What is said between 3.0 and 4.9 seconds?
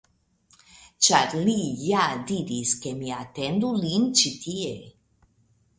mi atendu lin ĉi tie.